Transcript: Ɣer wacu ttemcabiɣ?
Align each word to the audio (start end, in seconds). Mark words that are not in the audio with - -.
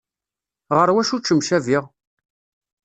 Ɣer 0.75 0.89
wacu 0.93 1.17
ttemcabiɣ? 1.19 1.83